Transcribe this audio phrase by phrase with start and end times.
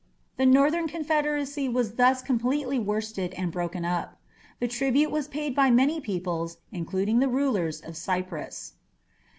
[0.37, 4.19] The northern confederacy was thus completely worsted and broken up.
[4.67, 8.73] Tribute was paid by many peoples, including the rulers of Cyprus.